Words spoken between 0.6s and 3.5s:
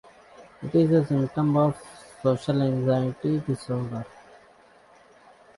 It is a symptom of social anxiety